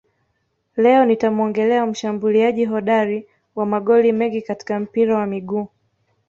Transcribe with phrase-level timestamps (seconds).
[0.77, 5.67] Leo nitamuongelea mshambuliaji hodari wa magoli mengi katika mpira wa miguu